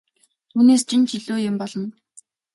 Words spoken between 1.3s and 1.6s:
юм